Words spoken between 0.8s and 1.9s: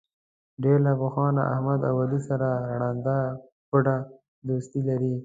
له پخوا نه احمد